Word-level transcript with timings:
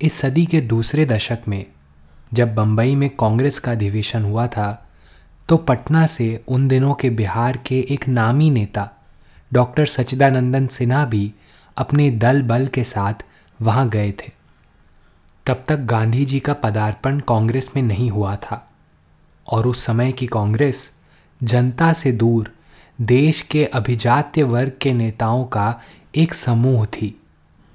इस 0.00 0.14
सदी 0.14 0.44
के 0.46 0.60
दूसरे 0.60 1.04
दशक 1.06 1.42
में, 1.48 1.64
जब 2.34 2.54
बम्बई 2.54 2.94
में 2.94 3.08
कांग्रेस 3.10 3.58
का 3.58 3.72
अधिवेशन 3.72 4.24
हुआ 4.24 4.46
था 4.46 4.82
तो 5.48 5.56
पटना 5.56 6.06
से 6.06 6.44
उन 6.48 6.66
दिनों 6.68 6.94
के 6.94 7.10
बिहार 7.10 7.56
के 7.56 7.78
एक 7.90 8.06
नामी 8.08 8.50
नेता, 8.50 8.88
डॉक्टर 9.52 9.86
सच्चिदानंदन 9.86 10.66
सिन्हा 10.66 11.04
भी 11.04 11.32
अपने 11.76 12.10
दल 12.10 12.42
बल 12.42 12.66
के 12.66 12.84
साथ 12.84 13.24
वहाँ 13.60 13.88
गए 13.88 14.10
थे। 14.12 14.30
तब 15.46 15.64
तक 15.68 15.78
गांधी 15.86 16.24
जी 16.24 16.40
का 16.40 16.54
पदार्पण 16.54 17.20
कांग्रेस 17.20 17.70
में 17.76 17.82
नहीं 17.82 18.10
हुआ 18.10 18.36
था 18.36 18.66
और 19.46 19.66
उस 19.66 19.84
समय 19.86 20.12
की 20.12 20.26
कांग्रेस 20.26 20.90
जनता 21.40 21.92
से 21.92 22.12
दूर, 22.12 22.52
देश 22.98 23.42
के 23.42 23.64
अभिजात्य 23.64 24.42
वर्ग 24.44 24.72
के 24.82 24.92
नेताओं 24.92 25.44
का 25.46 25.80
एक 26.16 26.34
समूह 26.34 26.86
थी, 26.86 27.14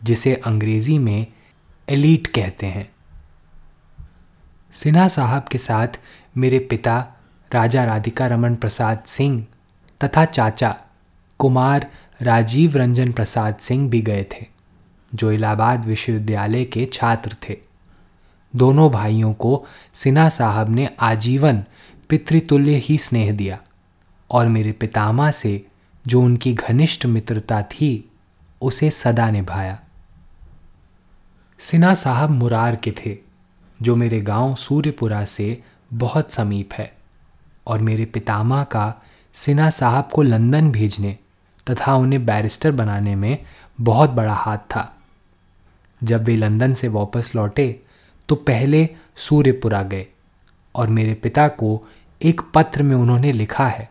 जिसे 0.01 0.35
अंग्रेज़ी 0.35 0.99
में 0.99 1.25
एलीट 1.91 2.27
कहते 2.27 2.65
हैं। 2.65 2.89
सिन्हा 4.73 5.07
साहब 5.07 5.43
के 5.43 5.57
साथ 5.57 5.99
मेरे 6.37 6.59
पिता 6.59 6.97
राजा 7.51 7.83
राधिका 7.83 8.27
रमन 8.27 8.55
प्रसाद 8.55 9.03
सिंह 9.05 9.45
तथा 10.01 10.25
चाचा 10.25 10.75
कुमार 11.39 11.87
राजीव 12.21 12.77
रंजन 12.77 13.11
प्रसाद 13.11 13.55
सिंह 13.55 13.89
भी 13.89 14.01
गए 14.01 14.23
थे, 14.23 14.45
जो 15.15 15.31
इलाहाबाद 15.31 15.85
विश्वविद्यालय 15.85 16.65
के 16.65 16.85
छात्र 16.93 17.35
थे। 17.49 17.57
दोनों 18.53 18.89
भाइयों 18.91 19.33
को 19.33 19.65
सिन्हा 19.93 20.29
साहब 20.29 20.69
ने 20.69 20.89
आजीवन 20.99 21.63
पितृतुल्य 22.09 22.75
ही 22.75 22.97
स्नेह 22.97 23.31
दिया 23.31 23.59
और 24.29 24.47
मेरे 24.47 24.71
पितामा 24.71 25.29
से 25.31 25.65
जो 26.05 26.21
उनकी 26.21 26.53
घनिष्ठ 26.53 27.05
मित्रता 27.05 27.61
थी, 27.63 28.09
उसे 28.61 28.89
सदा 28.91 29.29
निभाया। 29.31 29.79
सिन्हा 31.61 31.93
साहब 31.93 32.29
मुरार 32.29 32.75
के 32.75 32.91
थे, 32.91 33.17
जो 33.79 33.95
मेरे 33.95 34.19
गाँव 34.21 34.53
सूर्यपुरा 34.55 35.23
से 35.25 35.61
बहुत 35.93 36.31
समीप 36.31 36.73
है, 36.73 36.91
और 37.67 37.79
मेरे 37.79 38.05
पितामा 38.05 38.63
का 38.63 38.93
सिन्हा 39.35 39.69
साहब 39.69 40.09
को 40.13 40.21
लंदन 40.21 40.71
भेजने 40.71 41.17
तथा 41.67 41.95
उन्हें 41.95 42.25
बैरिस्टर 42.25 42.71
बनाने 42.71 43.15
में 43.15 43.37
बहुत 43.81 44.09
बड़ा 44.09 44.33
हाथ 44.33 44.57
था। 44.57 44.93
जब 46.01 46.23
वे 46.23 46.35
लंदन 46.35 46.73
से 46.73 46.87
वापस 46.87 47.31
लौटे 47.35 47.79
तो 48.29 48.35
पहले 48.35 48.87
सूर्यपुरा 49.17 49.83
गए, 49.83 50.05
और 50.75 50.87
मेरे 50.87 51.13
पिता 51.13 51.47
को 51.47 51.81
एक 52.21 52.41
पत्र 52.55 52.83
में 52.83 52.95
उन्होंने 52.95 53.31
लिखा 53.31 53.67
है। 53.67 53.89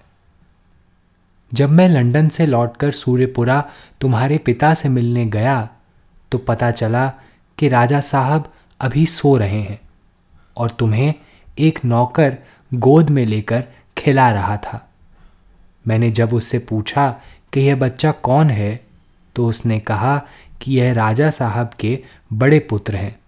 जब 1.53 1.71
मैं 1.71 1.89
लंदन 1.89 2.29
से 2.29 2.47
लौटकर 2.47 2.91
सूर्यपुरा 2.91 3.65
तुम्हारे 4.01 4.39
पिता 4.39 4.75
से 4.75 4.89
मिलने 4.89 5.27
गया 5.27 5.69
तो 6.33 6.39
पता 6.39 6.71
चला 6.71 7.13
कि 7.61 7.69
राजा 7.69 8.01
साहब 8.01 8.53
अभी 8.81 9.07
सो 9.07 9.37
रहे 9.37 9.61
हैं 9.61 9.81
और 10.57 10.71
तुम्हें 10.71 11.15
एक 11.59 11.85
नौकर 11.85 12.39
गोद 12.75 13.11
में 13.11 13.27
लेकर 13.27 13.65
खिला 13.99 14.33
रहा 14.33 14.57
था। 14.57 14.91
मैंने 15.89 16.11
जब 16.11 16.33
उससे 16.33 16.59
पूछा 16.59 17.21
कि 17.53 17.61
यह 17.61 17.77
बच्चा 17.77 18.13
कौन 18.13 18.51
है 18.51 18.87
तो 19.37 19.47
उसने 19.47 19.81
कहा 19.81 20.23
कि 20.61 20.73
यह 20.73 20.93
राजा 20.93 21.31
साहब 21.31 21.71
के 21.81 22.05
बड़े 22.33 22.59
पुत्र 22.59 22.97
हैं 22.97 23.21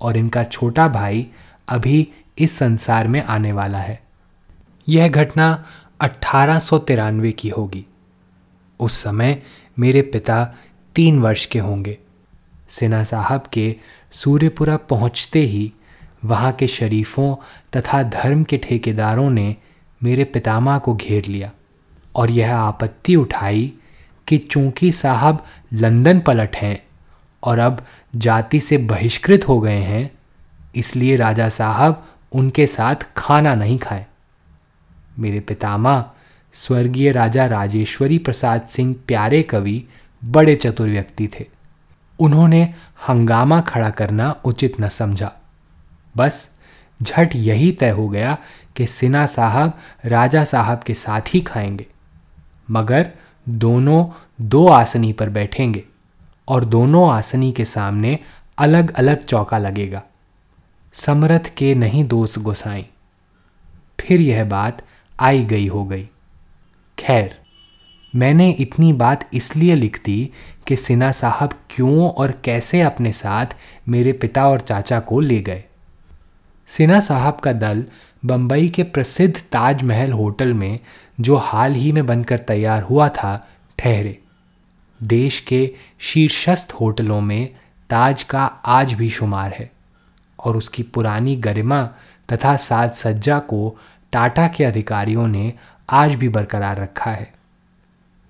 और 0.00 0.16
इनका 0.16 0.44
छोटा 0.44 0.88
भाई 0.88 1.26
अभी 1.68 2.08
इस 2.38 2.58
संसार 2.58 3.08
में 3.08 3.22
आने 3.22 3.52
वाला 3.52 3.78
है। 3.78 4.02
यह 4.88 5.08
घटना 5.08 5.64
अट्ठारह 6.00 6.60
की 7.30 7.48
होगी। 7.48 7.86
उस 8.80 9.02
समय 9.02 9.42
मेरे 9.78 10.02
पिता 10.02 10.54
तीन 10.94 11.18
वर्ष 11.18 11.46
के 11.46 11.58
होंगे। 11.58 11.98
सिन्हा 12.68 13.04
साहब 13.04 13.46
के 13.52 13.74
सूर्यपुरा 14.12 14.76
पहुँचते 14.76 15.40
ही 15.40 15.72
वहाँ 16.24 16.52
के 16.52 16.66
शरीफों 16.66 17.34
तथा 17.76 18.02
धर्म 18.02 18.44
के 18.44 18.58
ठेकेदारों 18.58 19.30
ने 19.30 19.56
मेरे 20.02 20.24
पितामह 20.24 20.78
को 20.78 20.94
घेर 20.94 21.26
लिया 21.26 21.50
और 22.16 22.30
यह 22.30 22.56
आपत्ति 22.56 23.16
उठाई 23.16 23.72
कि 24.28 24.38
चूँकि 24.38 24.92
साहब 24.92 25.44
लंदन 25.72 26.20
पलट 26.20 26.56
हैं 26.56 26.82
और 27.42 27.58
अब 27.58 27.84
जाति 28.16 28.60
से 28.60 28.76
बहिष्कृत 28.78 29.48
हो 29.48 29.60
गए 29.60 29.80
हैं, 29.80 30.10
इसलिए 30.76 31.16
राजा 31.16 31.48
साहब 31.48 32.06
उनके 32.32 32.66
साथ 32.66 33.06
खाना 33.16 33.54
नहीं 33.54 33.78
खाए। 33.78 34.06
मेरे 35.18 35.40
पितामह, 35.40 36.04
स्वर्गीय 36.52 37.10
राजा 37.12 37.46
राजेश्वरी 37.46 38.18
प्रसाद 38.18 38.66
सिंह 38.66 38.94
प्यारे 39.06 39.42
कवि, 39.42 39.84
बड़े 40.22 40.54
चतुर 40.56 40.88
व्यक्ति 40.88 41.28
थे। 41.28 41.46
उन्होंने 42.20 42.62
हंगामा 43.08 43.60
खड़ा 43.60 43.90
करना 43.90 44.30
उचित 44.44 44.80
न 44.80 44.88
समझा। 44.88 45.32
बस 46.16 46.48
झट 47.02 47.36
यही 47.36 47.70
तय 47.72 47.90
हो 47.90 48.08
गया 48.08 48.36
कि 48.76 48.86
सिन्हा 48.86 49.26
साहब 49.26 49.78
राजा 50.04 50.44
साहब 50.44 50.82
के 50.82 50.94
साथ 50.94 51.34
ही 51.34 51.40
खाएँगे, 51.40 51.86
मगर 52.70 53.10
दोनों 53.46 54.04
दो 54.40 54.66
आसनी 54.68 55.12
पर 55.12 55.28
बैठेंगे 55.28 55.84
और 56.48 56.64
दोनों 56.64 57.08
आसनी 57.10 57.52
के 57.52 57.64
सामने 57.64 58.18
अलग 58.58 58.92
अलग 58.94 59.24
चौका 59.24 59.58
लगेगा। 59.58 60.02
समरथ 60.94 61.50
के 61.56 61.74
नहीं 61.74 62.04
दोस्त 62.04 62.38
गोसाई, 62.38 62.86
फिर 64.00 64.20
यह 64.20 64.44
बात 64.44 64.82
आई 65.18 65.44
गई 65.44 65.66
हो 65.66 65.84
गई। 65.84 66.08
खैर। 66.98 67.36
मैंने 68.18 68.50
इतनी 68.50 68.92
बात 68.92 69.28
इसलिए 69.34 69.74
लिख 69.74 70.00
दी 70.04 70.30
कि 70.66 70.76
सिन्हा 70.76 71.10
साहब 71.12 71.52
क्यों 71.70 72.10
और 72.10 72.40
कैसे 72.44 72.80
अपने 72.80 73.12
साथ 73.12 73.46
मेरे 73.88 74.12
पिता 74.12 74.48
और 74.48 74.60
चाचा 74.60 75.00
को 75.00 75.20
ले 75.20 75.40
गए। 75.40 75.64
सिन्हा 76.66 77.00
साहब 77.00 77.34
का 77.34 77.52
दल 77.52 77.84
बम्बई 78.24 78.68
के 78.68 78.82
प्रसिद्ध 78.82 79.36
ताजमहल 79.52 80.12
होटल 80.12 80.54
में, 80.54 80.78
जो 81.20 81.36
हाल 81.36 81.74
ही 81.74 81.92
में 81.92 82.06
बनकर 82.06 82.38
तैयार 82.38 82.82
हुआ 82.82 83.08
था, 83.08 83.48
ठहरे। 83.78 84.18
देश 85.02 85.40
के 85.40 85.74
शीर्षस्थ 85.98 86.72
होटलों 86.72 87.20
में 87.20 87.48
ताज 87.90 88.22
का 88.22 88.44
आज 88.66 88.92
भी 88.92 89.10
शुमार 89.10 89.52
है 89.52 89.70
और 90.38 90.56
उसकी 90.56 90.82
पुरानी 90.82 91.36
गरिमा 91.36 91.82
तथा 92.32 92.56
साज 92.56 92.92
सज्जा 92.92 93.38
को 93.38 93.78
टाटा 94.12 94.48
के 94.48 94.64
अधिकारियों 94.64 95.26
ने 95.26 95.52
आज 95.90 96.14
भी 96.14 96.28
बरकरार 96.28 96.80
रखा 96.80 97.10
है। 97.10 97.37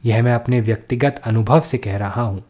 यह 0.03 0.23
मैं 0.23 0.35
अपने 0.35 0.61
व्यक्तिगत 0.61 1.21
अनुभव 1.25 1.61
से 1.61 1.79
कह 1.79 1.97
रहा 1.97 2.23
हूँ, 2.23 2.43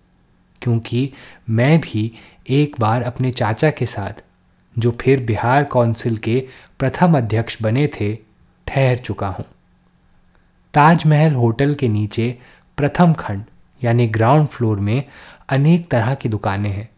क्योंकि 0.62 1.10
मैं 1.50 1.80
भी 1.80 2.10
एक 2.50 2.76
बार 2.80 3.02
अपने 3.02 3.30
चाचा 3.30 3.70
के 3.70 3.86
साथ, 3.86 4.22
जो 4.76 4.90
फिर 5.00 5.22
बिहार 5.24 5.64
काउंसिल 5.64 6.16
के 6.16 6.42
प्रथम 6.78 7.16
अध्यक्ष 7.18 7.62
बने 7.62 7.86
थे, 8.00 8.14
ठहर 8.66 8.98
चुका 8.98 9.28
हूँ। 9.28 9.44
ताजमहल 10.74 11.34
होटल 11.34 11.74
के 11.74 11.88
नीचे 11.88 12.36
प्रथम 12.78 13.12
खंड, 13.12 13.44
यानी 13.80 14.06
ग्राउंड 14.06 14.46
फ्लोर 14.46 14.80
में 14.80 15.02
अनेक 15.48 15.90
तरह 15.90 16.14
की 16.14 16.28
दुकानें 16.28 16.70
हैं, 16.70 16.88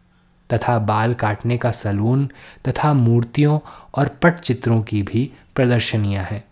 तथा 0.50 0.78
बाल 0.78 1.14
काटने 1.14 1.56
का 1.56 1.70
सलून 1.70 2.28
तथा 2.68 2.92
मूर्तियों 2.92 3.58
और 3.94 4.08
पटचित्रों 4.22 4.80
की 4.82 5.02
भी 5.02 5.30
प्रदर्शनियाँ 5.54 6.24
हैं। 6.24 6.44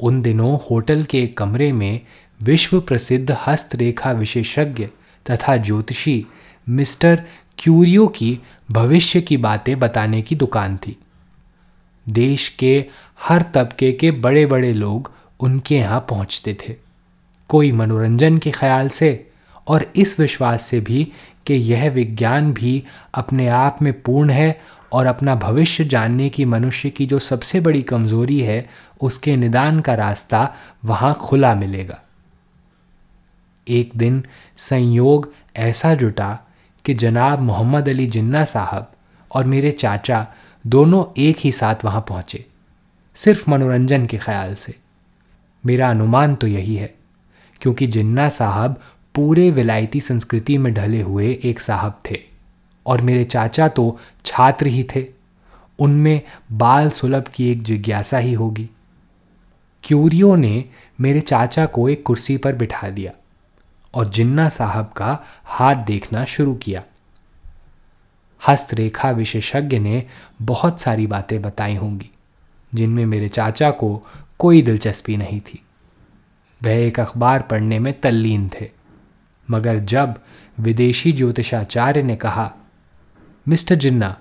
उन 0.00 0.20
दिनों 0.22 0.58
होटल 0.70 1.02
के 1.04 1.26
कमरे 1.26 1.72
में 1.72 2.00
विश्व 2.42 2.80
प्रसिद्ध 2.80 3.36
हस्तरेखा 3.46 4.12
विशेषज्ञ 4.12 4.86
तथा 5.30 5.56
ज्योतिषी 5.56 6.26
मिस्टर 6.68 7.22
क्यूरियो 7.58 8.06
की 8.06 8.40
भविष्य 8.70 9.20
की 9.20 9.36
बातें 9.36 9.78
बताने 9.78 10.22
की 10.22 10.36
दुकान 10.36 10.76
थी। 10.76 10.96
देश 12.08 12.48
के 12.48 12.84
हर 13.22 13.42
तबके 13.42 13.92
के 13.92 14.10
बड़े 14.10 14.46
बड़े 14.46 14.72
लोग 14.72 15.12
उनके 15.40 15.76
यहाँ 15.76 16.00
पहुँचते 16.00 16.54
थे। 16.54 16.76
कोई 17.48 17.72
मनोरंजन 17.72 18.38
के 18.38 18.50
ख्याल 18.50 18.88
से 18.88 19.30
और 19.68 19.92
इस 19.96 20.20
विश्वास 20.20 20.62
से 20.62 20.80
भी 20.80 21.12
कि 21.46 21.54
यह 21.54 21.90
विज्ञान 21.90 22.52
भी 22.52 22.82
अपने 23.14 23.48
आप 23.48 23.82
में 23.82 24.02
पूर्ण 24.02 24.30
है 24.30 24.60
और 24.92 25.06
अपना 25.06 25.34
भविष्य 25.34 25.84
जानने 25.84 26.28
की 26.28 26.44
मनुष्य 26.44 26.90
की 26.90 27.06
जो 27.06 27.18
सबसे 27.18 27.60
बड़ी 27.60 27.82
कमज़ोरी 27.82 28.40
है, 28.40 28.68
उसके 29.00 29.36
निदान 29.36 29.80
का 29.80 29.94
रास्ता 29.94 30.54
वहाँ 30.84 31.14
खुला 31.14 31.54
मिलेगा। 31.54 32.00
एक 33.70 33.90
दिन 33.96 34.22
संयोग 34.58 35.32
ऐसा 35.56 35.94
जुटा 35.94 36.38
कि 36.84 36.94
जनाब 36.94 37.40
मोहम्मद 37.40 37.88
अली 37.88 38.06
जिन्ना 38.06 38.44
साहब 38.44 38.90
और 39.30 39.44
मेरे 39.44 39.70
चाचा 39.70 40.26
दोनों 40.64 41.04
एक 41.18 41.36
ही 41.40 41.52
साथ 41.52 41.84
वहाँ 41.84 42.00
पहुँचे, 42.08 42.44
सिर्फ़ 43.16 43.50
मनोरंजन 43.50 44.06
के 44.06 44.16
ख्याल 44.16 44.54
से। 44.54 44.74
मेरा 45.64 45.90
अनुमान 45.90 46.34
तो 46.34 46.46
यही 46.46 46.76
है, 46.76 46.94
क्योंकि 47.60 47.86
जिन्ना 47.86 48.28
साहब 48.28 48.80
पूरे 49.14 49.50
विलायती 49.50 50.00
संस्कृति 50.00 50.58
में 50.58 50.72
ढले 50.74 51.00
हुए 51.02 51.32
एक 51.44 51.60
साहब 51.60 52.00
थे 52.10 52.18
और 52.86 53.00
मेरे 53.00 53.24
चाचा 53.24 53.68
तो 53.68 53.98
छात्र 54.24 54.66
ही 54.66 54.84
थे। 54.94 55.06
उनमें 55.78 56.20
बाल 56.52 56.90
सुलभ 56.90 57.28
की 57.34 57.50
एक 57.50 57.62
जिज्ञासा 57.62 58.18
ही 58.18 58.32
होगी। 58.32 58.68
क्यूरियो 59.84 60.34
ने 60.36 60.64
मेरे 61.00 61.20
चाचा 61.20 61.66
को 61.66 61.88
एक 61.88 62.02
कुर्सी 62.06 62.36
पर 62.36 62.54
बिठा 62.54 62.88
दिया। 62.88 63.12
और 63.94 64.08
जिन्ना 64.08 64.48
साहब 64.48 64.92
का 64.96 65.18
हाथ 65.44 65.74
देखना 65.74 66.24
शुरू 66.24 66.54
किया। 66.54 66.82
हस्तरेखा 68.48 69.10
विशेषज्ञ 69.10 69.78
ने 69.78 70.06
बहुत 70.42 70.80
सारी 70.80 71.06
बातें 71.06 71.42
बताई 71.42 71.74
होंगी, 71.74 72.10
जिनमें 72.74 73.06
मेरे 73.06 73.28
चाचा 73.28 73.70
को 73.70 74.06
कोई 74.38 74.62
दिलचस्पी 74.62 75.16
नहीं 75.16 75.40
थी। 75.40 75.64
वह 76.62 76.70
एक 76.70 77.00
अखबार 77.00 77.42
पढ़ने 77.42 77.78
में 77.78 78.00
तल्लीन 78.00 78.48
थे, 78.48 78.70
मगर 79.50 79.78
जब 79.78 80.14
विदेशी 80.60 81.12
ज्योतिषाचार्य 81.12 82.02
ने 82.02 82.16
कहा, 82.16 82.52
Mister 83.48 83.74
Jinnah, 83.74 84.16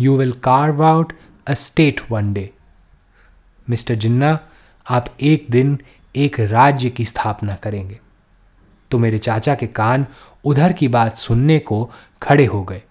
you 0.00 0.16
will 0.16 0.32
carve 0.32 0.84
out 0.84 1.12
a 1.46 1.54
state 1.54 2.00
one 2.10 2.32
day. 2.32 2.50
Mister 3.70 3.94
Jinnah, 3.94 4.38
आप 4.86 5.14
एक 5.20 5.46
दिन 5.50 5.78
एक 6.16 6.40
राज्य 6.40 6.90
की 6.90 7.04
स्थापना 7.04 7.54
करेंगे। 7.54 8.00
तो 8.90 8.98
मेरे 8.98 9.18
चाचा 9.18 9.54
के 9.54 9.66
कान 9.66 10.06
उधर 10.44 10.72
की 10.72 10.88
बात 10.88 11.16
सुनने 11.16 11.58
को 11.58 11.90
खड़े 12.22 12.46
हो 12.46 12.64
गए 12.64 12.82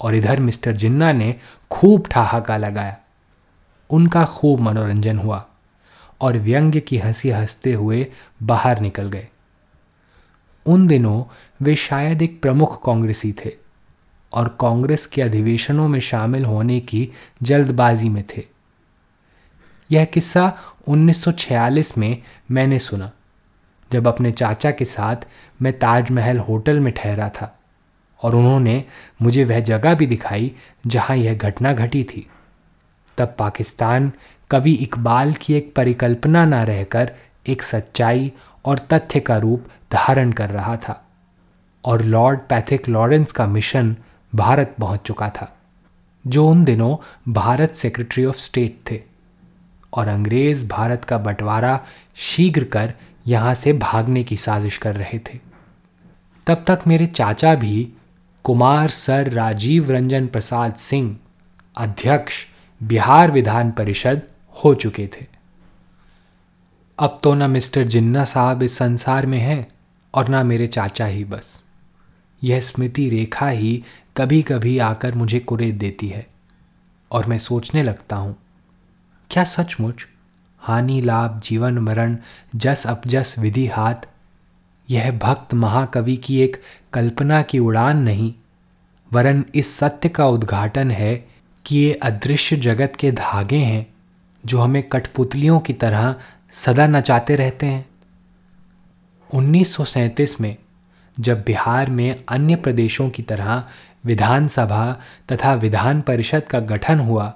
और 0.00 0.14
इधर 0.14 0.40
मिस्टर 0.40 0.72
जिन्ना 0.72 1.12
ने 1.12 1.34
खूब 1.70 2.06
ठहाका 2.06 2.56
लगाया। 2.56 2.96
उनका 3.90 4.24
खूब 4.24 4.60
मनोरंजन 4.60 5.18
हुआ 5.18 5.46
और 6.20 6.38
व्यंग्य 6.38 6.80
की 6.80 6.98
हँसी 6.98 7.30
हँसते 7.30 7.72
हुए 7.72 8.06
बाहर 8.42 8.80
निकल 8.80 9.10
गए। 9.10 9.28
उन 10.66 10.86
दिनों 10.86 11.24
वे 11.62 11.76
शायद 11.76 12.22
एक 12.22 12.42
प्रमुख 12.42 12.84
कांग्रेसी 12.84 13.32
थे 13.32 13.50
और 14.32 14.56
कांग्रेस 14.60 15.06
के 15.06 15.22
अधिवेशनों 15.22 15.88
में 15.88 16.00
शामिल 16.00 16.44
होने 16.44 16.80
की 16.80 17.12
जल्दबाजी 17.42 18.08
में 18.08 18.24
थे। 18.36 18.44
यह 19.90 20.04
किस्सा 20.04 20.58
1946 20.88 21.98
में 21.98 22.22
मैंने 22.50 22.78
सुना। 22.78 23.10
जब 23.92 24.08
अपने 24.08 24.32
चाचा 24.32 24.70
के 24.70 24.84
साथ 24.84 25.16
मैं 25.62 25.78
ताजमहल 25.78 26.38
होटल 26.38 26.80
में 26.80 26.92
ठहरा 26.92 27.28
था 27.28 27.58
और 28.22 28.36
उन्होंने 28.36 28.84
मुझे 29.22 29.44
वह 29.44 29.60
जगह 29.60 29.94
भी 29.94 30.06
दिखाई 30.06 30.52
जहाँ 30.86 31.16
यह 31.16 31.34
घटना 31.34 31.72
घटी 31.72 32.04
थी। 32.04 32.26
तब 33.18 33.34
पाकिस्तान 33.38 34.12
कवि 34.50 34.72
इकबाल 34.72 35.34
की 35.34 35.54
एक 35.54 35.74
परिकल्पना 35.74 36.44
न 36.44 36.54
रहकर 36.54 37.12
एक 37.46 37.62
सच्चाई 37.62 38.32
और 38.64 38.78
तथ्य 38.78 39.20
का 39.20 39.36
रूप 39.36 39.66
धारण 39.92 40.32
कर 40.32 40.50
रहा 40.50 40.76
था 40.76 41.06
और 41.84 42.02
लॉर्ड 42.02 42.38
पैथिक 42.38 42.88
लॉरेंस 42.88 43.32
का 43.32 43.46
मिशन 43.46 43.96
भारत 44.34 44.74
पहुँच 44.80 45.00
चुका 45.00 45.28
था, 45.28 45.56
जो 46.26 46.48
उन 46.48 46.64
दिनों 46.64 46.96
भारत 47.32 47.74
सेक्रेटरी 47.74 48.24
ऑफ़ 48.24 48.36
स्टेट 48.36 48.90
थे 48.90 49.02
और 49.92 50.08
अंग्रेज़ 50.08 50.68
भारत 50.68 51.04
का 51.04 51.18
बंटवारा 51.18 51.80
शीघ्र 52.16 52.64
कर 52.64 52.94
यहाँ 53.28 53.54
से 53.54 53.72
भागने 53.72 54.22
की 54.24 54.36
साजिश 54.36 54.76
कर 54.76 54.96
रहे 54.96 55.18
थे। 55.18 55.38
तब 56.46 56.64
तक 56.66 56.86
मेरे 56.86 57.06
चाचा 57.06 57.54
भी 57.54 57.88
कुमार 58.44 58.88
सर 58.90 59.30
राजीव 59.32 59.90
रंजन 59.90 60.26
प्रसाद 60.26 60.74
सिंह 60.74 61.16
अध्यक्ष 61.76 62.44
बिहार 62.80 63.30
विधान 63.30 63.70
परिषद 63.70 64.22
हो 64.56 64.74
चुके 64.74 65.06
थे। 65.06 65.26
अब 66.98 67.18
तो 67.22 67.34
ना 67.34 67.48
मिस्टर 67.48 67.82
जिन्ना 67.84 68.24
साहब 68.24 68.62
इस 68.62 68.76
संसार 68.78 69.26
में 69.26 69.38
हैं 69.38 69.66
और 70.14 70.28
ना 70.28 70.42
मेरे 70.42 70.66
चाचा 70.66 71.06
ही 71.06 71.24
बस। 71.24 71.62
यह 72.42 72.60
स्मृति 72.60 73.08
रेखा 73.08 73.48
ही 73.48 73.82
कभी 74.16 74.42
कभी 74.42 74.78
आकर 74.78 75.14
मुझे 75.14 75.38
कुरेद 75.40 75.74
देती 75.74 76.08
है 76.08 76.26
और 77.10 77.26
मैं 77.26 77.38
सोचने 77.38 77.82
लगता 77.82 78.16
हूँ, 78.16 78.36
क्या 79.30 79.44
सचमुच 79.44 80.06
हानि, 80.58 81.00
लाभ, 81.00 81.40
जीवन, 81.44 81.78
मरण, 81.78 82.16
जस, 82.56 82.86
अपजस, 82.86 83.34
विधि, 83.38 83.66
हाथ। 83.66 84.08
यह 84.90 85.18
भक्त 85.18 85.54
महाकवि 85.54 86.16
की 86.16 86.40
एक 86.40 86.62
कल्पना 86.92 87.42
की 87.42 87.58
उड़ान 87.58 87.98
नहीं, 87.98 88.34
वरन 89.12 89.44
इस 89.54 89.78
सत्य 89.78 90.08
का 90.08 90.26
उद्घाटन 90.26 90.90
है 90.90 91.28
कि 91.64 91.76
ये 91.76 91.92
अदृश्य 91.92 92.56
जगत 92.56 92.92
के 92.96 93.12
धागे 93.12 93.56
हैं, 93.56 93.86
जो 94.46 94.58
हमें 94.58 94.82
कठपुतलियों 94.82 95.60
की 95.60 95.72
तरह 95.72 96.14
सदा 96.52 96.86
नचाते 96.86 97.36
रहते 97.36 97.66
हैं। 97.66 97.88
1937 99.34 100.40
में, 100.40 100.56
जब 101.20 101.42
बिहार 101.42 101.90
में 101.90 102.24
अन्य 102.28 102.56
प्रदेशों 102.56 103.10
की 103.10 103.22
तरह 103.22 103.64
विधानसभा 104.04 104.96
तथा 105.32 105.54
विधान 105.54 106.00
परिषद 106.00 106.42
का 106.42 106.60
गठन 106.60 107.00
हुआ 107.00 107.34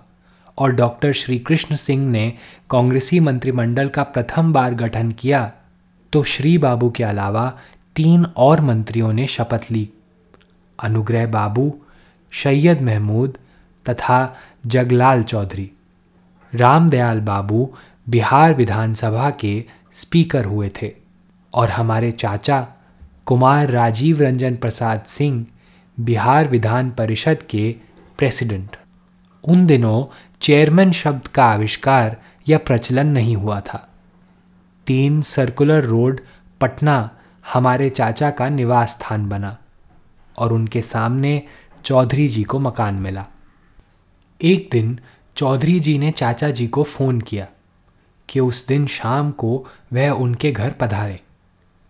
और 0.58 0.72
डॉक्टर 0.72 1.12
श्री 1.12 1.38
कृष्ण 1.38 1.76
सिंह 1.76 2.06
ने 2.06 2.32
कांग्रेसी 2.70 3.20
मंत्रिमंडल 3.20 3.88
का 3.88 4.02
प्रथम 4.02 4.52
बार 4.52 4.74
गठन 4.74 5.10
किया 5.12 5.52
तो 6.12 6.22
श्री 6.22 6.58
बाबू 6.58 6.90
के 6.90 7.04
अलावा 7.04 7.58
तीन 7.96 8.24
और 8.36 8.60
मंत्रियों 8.60 9.12
ने 9.12 9.26
शपथ 9.26 9.70
ली। 9.70 9.88
अनुग्रह 10.78 11.26
बाबू, 11.26 11.74
सैयद 12.32 12.82
महमूद 12.82 13.38
तथा 13.86 14.36
जगलाल 14.66 15.22
चौधरी। 15.22 15.70
रामदयाल 16.52 17.20
बाबू 17.20 17.74
बिहार 18.08 18.54
विधानसभा 18.54 19.30
के 19.30 19.64
स्पीकर 19.92 20.44
हुए 20.44 20.70
थे 20.82 20.92
और 21.54 21.70
हमारे 21.70 22.10
चाचा 22.12 22.66
कुमार 23.26 23.68
राजीव 23.68 24.22
रंजन 24.22 24.56
प्रसाद 24.56 25.02
सिंह 25.02 25.46
बिहार 26.00 26.48
विधान 26.48 26.90
परिषद 26.90 27.42
के 27.42 27.74
प्रेसिडेंट। 28.18 28.76
उन 29.44 29.66
दिनों 29.66 30.04
चेयरमैन 30.42 30.92
शब्द 30.92 31.28
का 31.28 31.44
आविष्कार 31.44 32.16
या 32.48 32.58
प्रचलन 32.58 33.06
नहीं 33.06 33.36
हुआ 33.36 33.60
था। 33.60 33.88
तीन 34.86 35.22
सर्कुलर 35.22 35.84
रोड 35.84 36.20
पटना 36.60 37.10
हमारे 37.52 37.90
चाचा 37.90 38.30
का 38.30 38.48
निवास 38.48 38.90
स्थान 38.90 39.28
बना 39.28 39.58
और 40.38 40.52
उनके 40.52 40.82
सामने 40.82 41.42
चौधरी 41.84 42.28
जी 42.28 42.42
को 42.42 42.58
मकान 42.58 42.94
मिला। 42.94 43.26
एक 44.42 44.68
दिन 44.72 45.00
चौधरी 45.36 45.80
जी 45.80 45.98
ने 45.98 46.10
चाचा 46.10 46.50
जी 46.50 46.66
को 46.68 46.82
फ़ोन 46.82 47.20
किया 47.20 47.46
कि 48.28 48.40
उस 48.40 48.66
दिन 48.66 48.86
शाम 48.86 49.30
को 49.30 49.66
वह 49.92 50.10
उनके 50.10 50.52
घर 50.52 50.70
पधारे। 50.70 51.20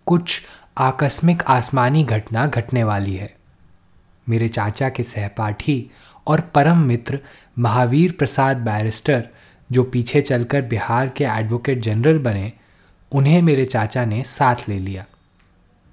कुछ 0.07 0.43
आकस्मिक 0.79 1.43
आसमानी 1.43 2.05
घटना 2.05 2.47
घटने 2.47 2.85
वाली 2.85 3.15
है। 3.15 3.37
मेरे 4.29 4.49
चाचा 4.49 4.89
के 4.89 5.03
सहपाठी 5.03 5.91
और 6.27 6.41
परम 6.41 6.79
मित्र 6.79 7.21
महावीर 7.59 8.13
प्रसाद 8.13 8.57
बैरिस्टर, 8.57 9.29
जो 9.73 9.83
पीछे 9.83 10.21
चलकर 10.21 10.63
बिहार 10.63 11.09
के 11.09 11.25
एडवोकेट 11.25 11.79
जनरल 11.79 12.19
बने, 12.19 12.53
उन्हें 13.13 13.43
मेरे 13.43 13.65
चाचा 13.65 14.05
ने 14.05 14.23
साथ 14.23 14.57
ले 14.69 14.79
लिया। 14.79 15.05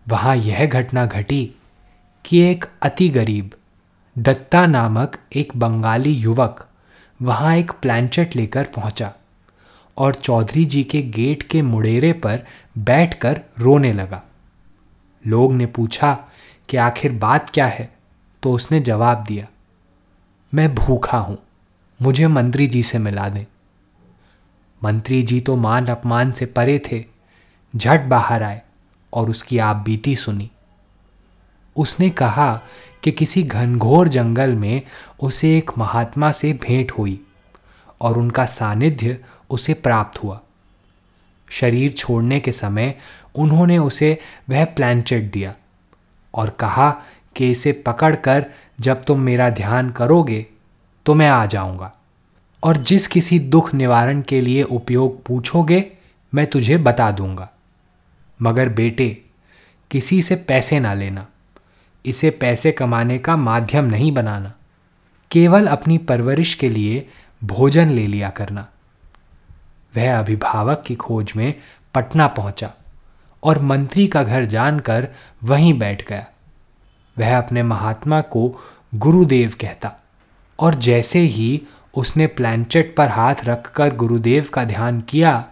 वहाँ 0.08 0.36
यह 0.36 0.66
घटना 0.66 1.06
घटी 1.06 1.52
कि 2.26 2.40
एक 2.40 2.66
अति 2.82 3.10
गरीब, 3.10 3.52
दत्ता 4.18 4.66
नामक 4.66 5.18
एक 5.36 5.54
बंगाली 5.56 6.12
युवक 6.12 6.70
वहाँ 7.22 7.56
एक 7.56 7.72
प्लानचेट 7.72 8.36
लेकर 8.36 8.64
पहुँचा 8.64 9.14
और 9.98 10.16
चौधरी 10.16 10.66
जी 10.66 10.84
के 10.84 11.02
गेट 11.02 11.44
के 11.44 11.62
मुड़ेरे 11.62 12.14
पर 12.14 12.40
बैठकर 12.78 13.42
रोने 13.60 13.94
लगा। 13.94 14.24
लोग 15.28 15.54
ने 15.54 15.66
पूछा 15.66 16.18
कि 16.70 16.78
आखिर 16.78 17.12
बात 17.12 17.50
क्या 17.50 17.66
है? 17.66 17.94
तो 18.44 18.52
उसने 18.52 18.80
जवाब 18.80 19.24
दिया 19.28 19.48
मैं 20.54 20.74
भूखा 20.76 21.18
हूँ, 21.18 21.38
मुझे 22.00 22.28
मंत्री 22.28 22.68
जी 22.68 22.82
से 22.84 22.98
मिला 22.98 23.28
दें। 23.30 23.46
मंत्री 24.82 25.22
जी 25.24 25.40
तो 25.42 25.56
मान 25.56 25.88
अपमान 25.88 26.32
से 26.32 26.46
परे 26.46 26.80
थे, 26.92 27.04
झट 27.74 28.02
बाहर 28.02 28.44
आए 28.44 28.62
और 29.14 29.30
उसकी 29.30 29.58
आप 29.58 29.76
बीती 29.76 30.16
सुनी। 30.16 30.50
उसने 31.76 32.10
कहा 32.10 32.62
कि 33.04 33.12
किसी 33.12 33.44
घनघोर 33.44 34.08
जंगल 34.08 34.56
में 34.56 34.82
उसे 35.20 35.58
एक 35.58 35.72
महात्मा 35.78 36.32
से 36.32 36.54
भेंट 36.54 36.92
हुई 36.92 37.20
और 38.02 38.18
उनका 38.18 38.46
सानिध्य 38.46 39.18
उसे 39.50 39.74
प्राप्त 39.74 40.24
हुआ। 40.24 40.40
शरीर 41.52 41.94
छोड़ने 41.94 42.40
के 42.40 42.52
समय 42.52 42.96
उन्होंने 43.36 43.78
उसे 43.78 44.18
वह 44.50 44.66
प्लानचेट 44.66 45.32
दिया 45.32 45.56
और 46.34 46.50
कहा 46.50 46.90
कि 47.36 47.52
इसे 47.52 47.72
पकड़कर 47.86 48.46
जब 48.80 49.04
तुम 49.04 49.20
मेरा 49.20 49.50
ध्यान 49.50 49.90
करोगे 49.90 50.46
तो 51.06 51.14
मैं 51.14 51.30
आ 51.30 51.46
जाऊँगा। 51.46 51.96
और 52.64 52.78
जिस 52.78 53.08
किसी 53.08 53.40
दुख 53.40 53.74
निवारण 53.74 54.22
के 54.22 54.42
लिए 54.42 54.64
उपयोग 54.64 55.26
पूछोगे, 55.26 55.92
मैं 56.34 56.48
तुझे 56.48 56.78
बता 56.78 57.12
दूँगा। 57.12 57.50
मगर 58.42 58.70
बेटे, 58.70 59.22
किसी 59.92 60.22
से 60.22 60.36
पैसे 60.36 60.80
ना 60.80 60.94
लेना। 60.94 61.28
इसे 62.06 62.30
पैसे 62.30 62.72
कमाने 62.72 63.18
का 63.18 63.36
माध्यम 63.36 63.86
नहीं 63.86 64.12
बनाना। 64.12 64.54
केवल 65.32 65.68
अपनी 65.68 65.98
परवरिश 65.98 66.56
के 66.56 66.70
लिए 66.70 67.10
भोजन 67.44 67.90
ले 67.90 68.08
लिया 68.08 68.30
करना। 68.30 68.68
वह 69.98 70.20
अभिभावक 70.20 70.84
की 70.88 70.96
खोज 70.96 71.34
में 71.36 71.54
पटना 71.96 72.28
पहुँचा 72.28 72.74
और 73.44 73.60
मंत्री 73.60 74.08
का 74.08 74.24
घर 74.24 74.46
जानकर 74.46 75.08
वहीं 75.44 75.80
बैठ 75.80 76.10
गया। 76.10 76.28
वह 77.20 77.38
अपने 77.38 77.64
महात्मा 77.64 78.22
को 78.22 78.60
गुरुदेव 78.96 79.54
कहता। 79.62 79.96
और 80.60 80.76
जैसे 80.76 81.20
ही 81.20 81.62
उसने 81.96 82.28
प्लैंचेट 82.28 82.96
पर 82.98 83.08
हाथ 83.08 83.36
रखकर 83.44 83.96
गुरुदेव 83.96 84.50
का 84.54 84.64
ध्यान 84.64 85.02
किया, 85.02 85.46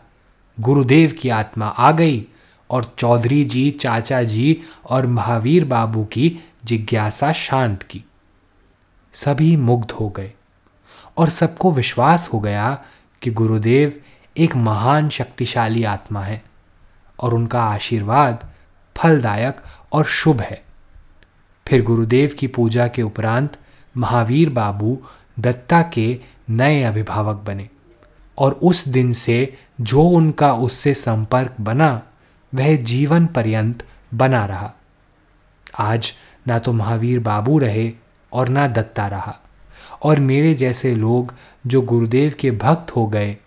गुरुदेव 0.59 1.11
की 1.11 1.29
आत्मा 1.29 1.65
आ 1.65 1.91
गई 1.91 2.25
और 2.69 2.95
चौधरी 2.97 3.45
जी, 3.45 3.71
चाचा 3.71 4.23
जी 4.23 4.61
और 4.89 5.07
महावीर 5.07 5.65
बाबू 5.65 6.05
की 6.05 6.39
जिज्ञासा 6.65 7.31
शांत 7.31 7.83
की। 7.83 8.03
सभी 9.13 9.55
मुग्ध 9.55 9.91
हो 9.91 10.09
गए 10.09 10.33
और 11.17 11.29
सबको 11.29 11.71
विश्वास 11.71 12.29
हो 12.33 12.39
गया 12.39 12.83
कि 13.21 13.31
गुरुदेव 13.31 14.01
एक 14.37 14.55
महान 14.55 15.09
शक्तिशाली 15.09 15.83
आत्मा 15.83 16.21
है 16.21 16.43
और 17.19 17.33
उनका 17.33 17.63
आशीर्वाद 17.63 18.49
फलदायक 18.95 19.57
और 19.91 20.05
शुभ 20.05 20.41
है। 20.41 20.66
फिर 21.67 21.83
गुरुदेव 21.83 22.35
की 22.39 22.47
पूजा 22.47 22.87
के 22.87 23.01
उपरांत 23.01 23.57
महावीर 23.97 24.49
बाबू 24.49 25.01
दत्ता 25.39 25.81
के 25.81 26.19
नए 26.49 26.83
अभिभावक 26.83 27.35
बने। 27.35 27.69
और 28.37 28.53
उस 28.53 28.87
दिन 28.87 29.11
से 29.11 29.57
जो 29.81 30.03
उनका 30.03 30.53
उससे 30.53 30.93
संपर्क 30.93 31.55
बना, 31.61 32.01
वह 32.55 32.75
जीवन 32.75 33.25
पर्यंत 33.25 33.83
बना 34.13 34.45
रहा। 34.45 34.73
आज 35.79 36.13
ना 36.47 36.59
तो 36.59 36.73
महावीर 36.73 37.19
बाबू 37.19 37.59
रहे 37.59 37.91
और 38.33 38.49
ना 38.49 38.67
दत्ता 38.67 39.07
रहा। 39.07 39.39
और 40.03 40.19
मेरे 40.19 40.53
जैसे 40.53 40.95
लोग 40.95 41.33
जो 41.67 41.81
गुरुदेव 41.81 42.35
के 42.39 42.51
भक्त 42.51 42.95
हो 42.95 43.07
गए 43.07 43.37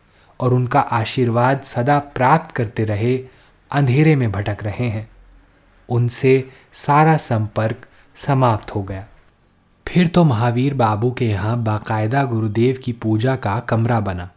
और 0.41 0.55
उनका 0.55 0.81
आशीर्वाद 0.81 1.61
सदा 1.61 1.99
प्राप्त 1.99 2.51
करते 2.51 2.85
रहे, 2.85 3.25
अंधेरे 3.71 4.17
में 4.17 4.33
भटक 4.33 4.59
रहे 4.63 4.89
हैं। 4.89 5.11
उनसे 5.89 6.49
सारा 6.73 7.17
संपर्क 7.17 7.87
समाप्त 8.17 8.75
हो 8.75 8.83
गया। 8.83 9.07
फिर 9.89 10.09
तो 10.09 10.25
महावीर 10.25 10.75
बाबू 10.75 11.11
के 11.13 11.29
यहाँ 11.29 11.57
बाकायदा 11.63 12.25
गुरुदेव 12.25 12.79
की 12.85 12.93
पूजा 12.93 13.37
का 13.37 13.59
कमरा 13.61 14.01
बना 14.01 14.31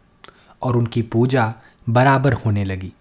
और 0.62 0.76
उनकी 0.76 1.02
पूजा 1.02 1.54
बराबर 1.88 2.32
होने 2.32 2.64
लगी 2.64 2.92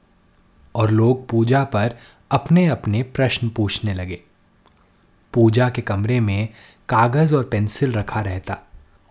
और 0.75 0.91
लोग 0.91 1.27
पूजा 1.29 1.63
पर 1.63 1.95
अपने 2.31 2.65
अपने 2.67 3.03
प्रश्न 3.03 3.49
पूछने 3.49 3.93
लगे। 3.93 4.21
पूजा 5.33 5.69
के 5.69 5.81
कमरे 5.81 6.19
में 6.19 6.49
कागज़ 6.89 7.35
और 7.35 7.43
पेंसिल 7.43 7.91
रखा 7.91 8.21
रहता 8.21 8.57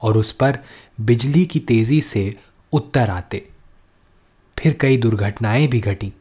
और 0.03 0.17
उस 0.17 0.33
पर 0.33 0.59
बिजली 1.01 1.45
की 1.47 1.61
तेज़ी 1.61 2.01
से 2.01 2.35
उत्तर 2.73 3.11
आते। 3.11 3.49
फिर 4.59 4.77
कई 4.81 4.97
दुर्घटनाएँ 4.97 5.67
भी 5.69 5.81
घटी। 5.81 6.13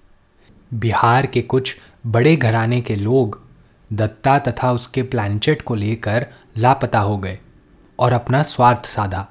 बिहार 0.73 1.25
के 1.25 1.41
कुछ 1.41 1.77
बड़े 2.07 2.35
घराने 2.35 2.81
के 2.81 2.95
लोग 2.95 3.41
दत्ता 3.91 4.37
तथा 4.39 4.71
उसके 4.71 5.03
प्लानचेट 5.03 5.61
को 5.61 5.75
लेकर 5.75 6.25
लापता 6.57 6.99
हो 6.99 7.17
गए 7.17 7.39
और 7.99 8.13
अपना 8.13 8.43
स्वार्थ 8.43 8.85
साधा, 8.85 9.27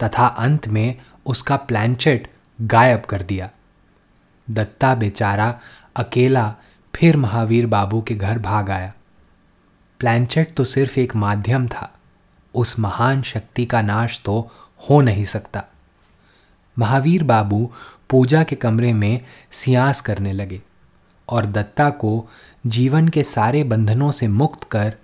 तथा 0.00 0.26
अंत 0.26 0.68
में 0.68 0.98
उसका 1.26 1.56
प्लानचेट 1.56 2.30
गायब 2.60 3.00
कर 3.00 3.22
दिया। 3.22 3.50
दत्ता 4.50 4.94
बेचारा 4.94 5.58
अकेला 5.96 6.54
फिर 6.94 7.16
महावीर 7.16 7.66
बाबू 7.66 8.00
के 8.02 8.14
घर 8.14 8.38
भाग 8.38 8.70
आया। 8.70 8.92
प्लानचेट 10.00 10.54
तो 10.54 10.64
सिर्फ़ 10.64 10.98
एक 11.00 11.16
माध्यम 11.16 11.66
था, 11.68 11.92
उस 12.54 12.78
महान 12.78 13.22
शक्ति 13.22 13.64
का 13.66 13.82
नाश 13.82 14.20
तो 14.24 14.50
हो 14.80 15.00
नहीं 15.00 15.24
सकता। 15.24 15.64
महावीर 16.76 17.22
बाबू 17.24 17.70
पूजा 18.10 18.42
के 18.42 18.56
कमरे 18.56 18.92
में 18.92 19.20
सियास 19.52 20.00
करने 20.00 20.32
लगे। 20.32 20.60
और 21.30 21.46
दत्ता 21.46 21.90
को 21.90 22.28
जीवन 22.66 23.08
के 23.08 23.22
सारे 23.22 23.64
बंधनों 23.64 24.10
से 24.10 24.28
मुक्त 24.28 24.64
कर 24.64 24.94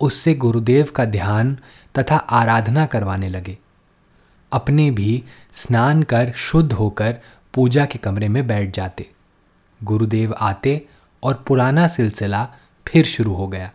उससे 0.00 0.34
गुरुदेव 0.34 0.88
का 0.94 1.04
ध्यान 1.04 1.58
तथा 1.98 2.16
आराधना 2.16 2.86
करवाने 2.86 3.28
लगे। 3.28 3.58
अपने 4.52 4.90
भी 4.90 5.22
स्नान 5.52 6.02
कर 6.02 6.32
शुद्ध 6.36 6.72
होकर 6.72 7.16
पूजा 7.54 7.84
के 7.84 7.98
कमरे 7.98 8.28
में 8.28 8.46
बैठ 8.46 8.74
जाते। 8.74 9.10
गुरुदेव 9.84 10.34
आते 10.40 10.86
और 11.22 11.44
पुराना 11.46 11.88
सिलसिला 11.88 12.48
फिर 12.86 13.04
शुरू 13.04 13.34
हो 13.34 13.46
गया। 13.46 13.70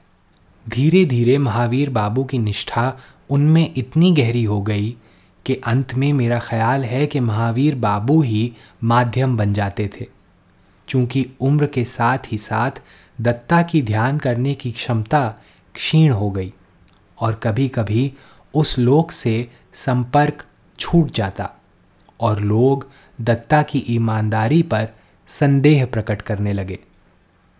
धीरे 0.69 1.05
धीरे 1.05 1.37
महावीर 1.37 1.89
बाबू 1.89 2.23
की 2.23 2.37
निष्ठा 2.37 2.93
उनमें 3.29 3.73
इतनी 3.77 4.11
गहरी 4.11 4.43
हो 4.43 4.61
गई 4.61 4.95
कि 5.45 5.55
अंत 5.55 5.93
में 5.93 6.13
मेरा 6.13 6.39
ख्याल 6.39 6.83
है 6.83 7.05
कि 7.07 7.19
महावीर 7.19 7.75
बाबू 7.75 8.21
ही 8.21 8.53
माध्यम 8.83 9.37
बन 9.37 9.53
जाते 9.53 9.89
थे। 10.01 10.07
चूँकि 10.91 11.25
उम्र 11.39 11.67
के 11.67 11.85
साथ 11.85 12.17
ही 12.31 12.37
साथ 12.37 12.81
दत्ता 13.21 13.61
की 13.61 13.81
ध्यान 13.81 14.17
करने 14.17 14.53
की 14.53 14.71
क्षमता 14.71 15.27
क्षीण 15.75 16.11
हो 16.11 16.29
गई 16.31 16.53
और 17.19 17.33
कभी 17.33 17.67
कभी 17.67 18.13
उस 18.53 18.79
लोक 18.79 19.11
से 19.11 19.49
संपर्क 19.73 20.45
छूट 20.79 21.11
जाता 21.11 21.49
और 22.19 22.39
लोग 22.39 22.87
दत्ता 23.21 23.61
की 23.61 23.83
ईमानदारी 23.89 24.61
पर 24.63 24.87
संदेह 25.27 25.85
प्रकट 25.85 26.21
करने 26.21 26.53
लगे। 26.53 26.79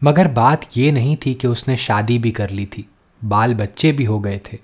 मगर 0.04 0.28
बात 0.28 0.66
ये 0.78 0.92
नहीं 0.92 1.18
थी 1.26 1.34
कि 1.34 1.48
उसने 1.48 1.78
शादी 1.78 2.18
भी 2.20 2.32
कर 2.32 2.50
ली 2.50 2.66
थी 2.66 2.86
बाल 3.22 3.54
बच्चे 3.54 3.92
भी 3.92 4.04
हो 4.04 4.20
गए 4.20 4.42
थे। 4.46 4.58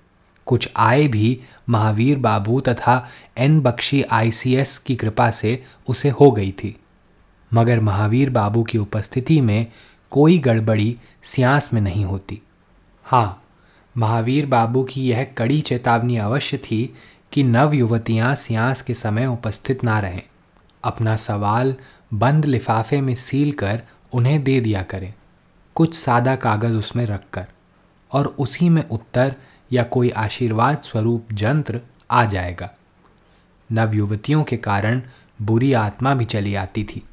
कुछ 0.46 0.70
आय 0.78 1.08
भी 1.08 1.40
महावीर 1.70 2.18
बाबू 2.18 2.60
तथा 2.60 3.08
एन 3.38 3.60
बख्शी 3.62 4.04
आईसीएस 4.04 4.78
की 4.78 4.96
कृपा 4.96 5.32
से 5.32 5.64
उसे 5.88 6.10
हो 6.10 6.32
गई 6.32 6.52
थी। 6.52 6.76
मगर 7.54 7.80
महावीर 7.80 8.30
बाबू 8.30 8.64
की 8.64 8.78
उपस्थिति 8.78 9.42
में 9.42 9.68
कोई 10.12 10.40
गड़बड़ी 10.40 10.98
सियास 11.24 11.74
में 11.74 11.82
नहीं 11.82 12.06
होती। 12.06 12.42
हाँ 13.04 13.44
महावीर 13.98 14.46
बाबू 14.46 14.84
की 14.84 15.10
यह 15.10 15.24
कड़ी 15.24 15.62
चेतावनी 15.62 16.18
अवश्य 16.18 16.58
थी 16.58 16.96
कि 17.32 17.44
नव 17.44 17.74
युवतियाँ 17.74 18.36
सियास 18.36 18.82
के 18.82 18.94
समय 18.94 19.26
उपस्थित 19.26 19.84
ना 19.84 20.00
रहें। 20.00 20.22
अपना 20.84 21.16
सवाल 21.16 21.76
बंद 22.14 22.46
लिफाफे 22.46 23.02
में 23.02 23.16
सील 23.16 23.52
कर 23.52 23.82
उन्हें 24.14 24.44
दे 24.44 24.62
दिया 24.62 24.84
करें। 24.84 25.14
कुछ 25.76 25.96
सादा 25.96 26.36
कागज़ 26.36 26.78
उसमें 26.78 27.06
रख 27.06 27.24
कर 27.34 27.46
और 28.12 28.26
उसी 28.26 28.70
में 28.70 28.90
उत्तर 28.90 29.36
या 29.72 29.84
कोई 29.84 30.10
आशीर्वाद 30.10 30.82
स्वरूप 30.82 31.34
जंत्र 31.34 31.82
आ 32.12 32.26
जाएगा। 32.26 32.70
नवयुवतियों 33.72 34.44
के 34.44 34.58
कारण 34.58 35.02
बुरी 35.42 35.74
आत्मा 35.74 36.14
भी 36.16 36.26
चली 36.26 36.56
आती 36.56 36.84
थी। 36.84 37.04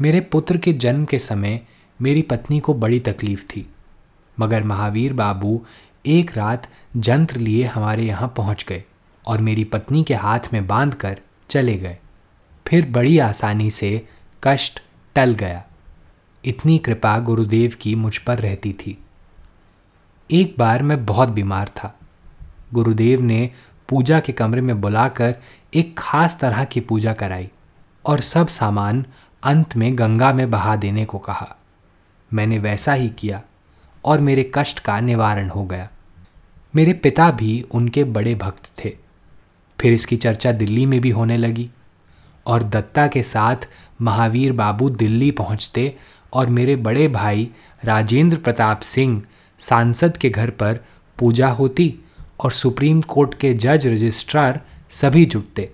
मेरे 0.00 0.20
पुत्र 0.20 0.56
के 0.56 0.72
जन्म 0.72 1.04
के 1.04 1.18
समय 1.18 1.60
मेरी 2.02 2.22
पत्नी 2.22 2.60
को 2.60 2.74
बड़ी 2.74 3.00
तकलीफ़ 3.00 3.44
थी। 3.44 3.66
मगर 4.40 4.62
महावीर 4.62 5.12
बाबू 5.12 5.64
एक 6.06 6.36
रात 6.36 6.68
जंत्र 6.96 7.36
लिए 7.36 7.64
हमारे 7.64 8.02
यहाँ 8.02 8.34
पहुँच 8.36 8.64
गए 8.68 8.84
और 9.26 9.38
मेरी 9.38 9.64
पत्नी 9.64 10.04
के 10.04 10.14
हाथ 10.14 10.40
में 10.52 10.66
बाँध 10.66 10.94
कर 10.94 11.20
चले 11.48 11.76
गए। 11.76 11.98
फिर 12.66 12.90
बड़ी 12.90 13.18
आसानी 13.18 13.70
से 13.70 14.06
कष्ट 14.44 14.82
टल 15.14 15.34
गया। 15.34 15.64
इतनी 16.44 16.78
कृपा 16.78 17.18
गुरुदेव 17.18 17.72
की 17.80 17.94
मुझ 17.94 18.18
पर 18.18 18.38
रहती 18.38 18.72
थी। 18.72 18.98
एक 20.30 20.54
बार 20.58 20.82
मैं 20.82 21.06
बहुत 21.06 21.28
बीमार 21.28 21.68
था। 21.68 21.98
गुरुदेव 22.74 23.20
ने 23.20 23.50
पूजा 23.88 24.20
के 24.20 24.32
कमरे 24.32 24.60
में 24.60 24.80
बुलाकर 24.80 25.34
एक 25.74 25.94
खास 25.98 26.38
तरह 26.40 26.64
की 26.64 26.80
पूजा 26.80 27.12
कराई 27.12 27.48
और 28.06 28.20
सब 28.20 28.48
सामान 28.48 29.04
अंत 29.42 29.76
में 29.76 29.98
गंगा 29.98 30.32
में 30.32 30.50
बहा 30.50 30.76
देने 30.76 31.04
को 31.04 31.18
कहा। 31.18 31.56
मैंने 32.32 32.58
वैसा 32.58 32.92
ही 32.92 33.08
किया 33.08 33.42
और 34.04 34.20
मेरे 34.20 34.50
कष्ट 34.54 34.78
का 34.78 35.00
निवारण 35.00 35.48
हो 35.48 35.64
गया। 35.64 35.90
मेरे 36.76 36.92
पिता 36.92 37.30
भी 37.30 37.64
उनके 37.70 38.04
बड़े 38.04 38.34
भक्त 38.34 38.84
थे। 38.84 38.96
फिर 39.80 39.92
इसकी 39.92 40.16
चर्चा 40.16 40.52
दिल्ली 40.52 40.86
में 40.86 41.00
भी 41.00 41.10
होने 41.10 41.36
लगी 41.36 41.70
और 42.46 42.62
दत्ता 42.62 43.06
के 43.06 43.22
साथ 43.22 43.56
महावीर 44.02 44.52
बाबू 44.52 44.90
दिल्ली 44.90 45.30
पहुँचते 45.30 45.96
और 46.32 46.46
मेरे 46.46 46.76
बड़े 46.76 47.08
भाई 47.08 47.50
राजेंद्र 47.84 48.36
प्रताप 48.36 48.80
सिंह 48.80 49.22
सांसद 49.58 50.16
के 50.16 50.30
घर 50.30 50.50
पर 50.50 50.80
पूजा 51.18 51.48
होती 51.48 51.94
और 52.40 52.52
सुप्रीम 52.52 53.00
कोर्ट 53.00 53.34
के 53.34 53.54
जज 53.54 53.86
रजिस्ट्रार 53.86 54.60
सभी 54.90 55.26
जुटते। 55.26 55.72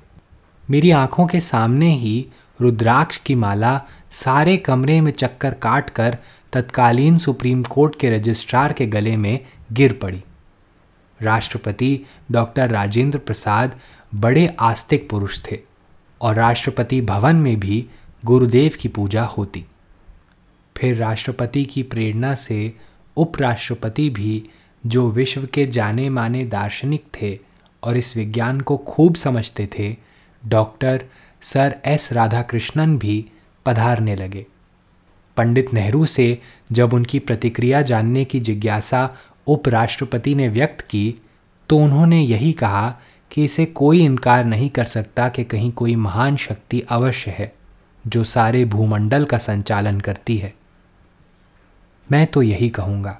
मेरी 0.70 0.90
आँखों 0.90 1.26
के 1.26 1.40
सामने 1.40 1.94
ही 1.94 2.26
रुद्राक्ष 2.62 3.18
की 3.18 3.34
माला 3.34 3.80
सारे 4.10 4.56
कमरे 4.56 5.00
में 5.00 5.10
चक्कर 5.12 5.54
काट 5.54 5.90
कर 5.90 6.16
तत्कालीन 6.52 7.16
सुप्रीम 7.16 7.62
कोर्ट 7.62 7.98
के 8.00 8.10
रजिस्ट्रार 8.10 8.72
के 8.72 8.86
गले 8.86 9.16
में 9.16 9.38
गिर 9.72 9.92
पड़ी। 9.92 10.22
राष्ट्रपति 11.20 11.98
डॉक्टर 12.30 12.70
राजेंद्र 12.70 13.18
प्रसाद 13.18 13.78
बड़े 14.14 14.46
आस्तिक 14.60 15.08
पुरुष 15.10 15.40
थे 15.50 15.58
और 16.20 16.34
राष्ट्रपति 16.34 17.00
भवन 17.00 17.36
में 17.36 17.60
भी 17.60 17.86
गुरुदेव 18.24 18.72
की 18.80 18.88
पूजा 18.88 19.24
होती। 19.24 19.64
फिर 20.76 20.96
राष्ट्रपति 20.96 21.64
की 21.64 21.82
प्रेरणा 21.82 22.34
से 22.34 22.72
उपराष्ट्रपति 23.16 24.08
भी 24.10 24.42
जो 24.86 25.10
विश्व 25.10 25.46
के 25.46 25.66
जाने 25.66 26.08
माने 26.10 26.44
दार्शनिक 26.44 27.04
थे 27.14 27.38
और 27.82 27.96
इस 27.96 28.16
विज्ञान 28.16 28.60
को 28.60 28.76
खूब 28.76 29.14
समझते 29.14 29.68
थे, 29.78 29.96
डॉक्टर 30.46 31.04
सर 31.42 31.76
एस 31.84 32.12
राधाकृष्णन 32.12 32.96
भी 32.98 33.24
पधारने 33.66 34.16
लगे। 34.16 34.46
पंडित 35.36 35.72
नेहरू 35.74 36.04
से 36.06 36.38
जब 36.72 36.94
उनकी 36.94 37.18
प्रतिक्रिया 37.18 37.82
जानने 37.82 38.24
की 38.24 38.40
जिज्ञासा 38.40 39.08
उपराष्ट्रपति 39.46 40.34
ने 40.34 40.48
व्यक्त 40.48 40.80
की 40.80 41.14
तो 41.68 41.78
उन्होंने 41.78 42.20
यही 42.20 42.52
कहा 42.52 42.90
कि 43.30 43.44
इसे 43.44 43.64
कोई 43.66 44.04
इनकार 44.04 44.44
नहीं 44.44 44.68
कर 44.70 44.84
सकता 44.84 45.28
कि 45.28 45.44
कहीं 45.44 45.70
कोई 45.72 45.94
महान 45.96 46.36
शक्ति 46.36 46.80
अवश्य 46.80 47.30
है, 47.30 47.52
जो 48.06 48.24
सारे 48.24 48.64
भूमंडल 48.64 49.24
का 49.24 49.38
संचालन 49.38 50.00
करती 50.00 50.36
है। 50.36 50.52
मैं 52.12 52.26
तो 52.26 52.42
यही 52.42 52.68
कहूँगा 52.68 53.18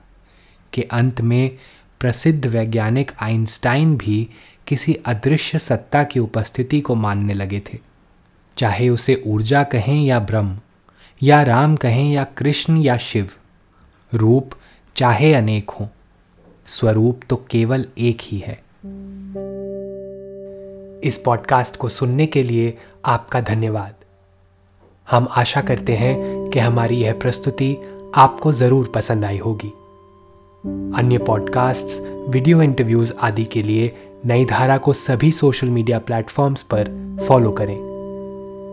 कि 0.73 0.83
अंत 0.83 1.21
में 1.21 1.50
प्रसिद्ध 2.00 2.47
वैज्ञानिक 2.47 3.12
आइंस्टाइन 3.21 3.97
भी 3.97 4.29
किसी 4.67 4.95
अदृश्य 4.95 5.59
सत्ता 5.59 6.02
की 6.05 6.21
उपस्थिति 6.21 6.81
को 6.81 6.95
मानने 6.95 7.35
लगे 7.35 7.61
थे। 7.61 7.79
चाहे 8.57 8.89
उसे 8.89 9.23
ऊर्जा 9.27 9.63
कहें 9.63 10.05
या 10.05 10.19
ब्रह्म 10.21 10.59
या 11.23 11.43
राम 11.43 11.77
कहें 11.77 12.13
या 12.13 12.25
कृष्ण 12.25 12.77
या 12.77 12.97
शिव 12.97 13.31
रूप 14.15 14.51
चाहे 14.97 15.35
अनेक 15.35 15.71
हों 15.71 15.87
स्वरूप 16.67 17.21
तो 17.31 17.37
केवल 17.37 17.87
एक 17.99 18.19
ही 18.23 18.39
है। 18.39 18.63
इस 21.05 21.23
पॉडकास्ट 21.25 21.77
को 21.77 21.89
सुनने 21.89 22.27
के 22.27 22.43
लिए 22.43 22.79
आपका 23.05 23.41
धन्यवाद। 23.41 23.95
हम 25.11 25.29
आशा 25.31 25.61
करते 25.61 25.97
हैं 25.97 26.51
कि 26.51 26.59
हमारी 26.59 26.97
यह 26.97 27.13
प्रस्तुति 27.13 27.77
आपको 28.15 28.53
ज़रूर 28.53 28.93
पसंद 28.95 29.25
आई 29.25 29.39
होगी। 29.39 29.69
अन्य 30.99 31.19
पॉडकास्ट्स, 31.19 32.01
वीडियो 32.29 32.63
इंटरव्यूज़ 32.63 33.13
आदि 33.21 33.45
के 33.45 33.63
लिए 33.63 33.97
नई 34.27 34.45
धारा 34.45 34.79
को 34.79 34.93
सभी 34.93 35.33
सोशल 35.33 35.71
मीडिया 35.71 35.99
प्लेटफॉर्म्स 35.99 36.63
पर 36.63 37.17
फॉलो 37.29 37.51
करें। 37.51 37.92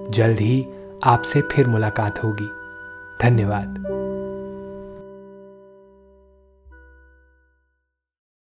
जल्द 0.09 0.39
ही 0.39 0.65
आपसे 1.03 1.41
फिर 1.41 1.67
मुलाकात 1.67 2.23
होगी। 2.23 2.49
धन्यवाद। 3.21 3.98